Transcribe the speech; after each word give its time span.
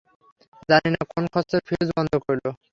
জানি 0.69 0.89
না 0.93 1.01
কোন 1.11 1.23
খচ্চর 1.33 1.61
ফিউজ 1.67 1.87
বন্ধ 1.97 2.11
করল। 2.25 2.45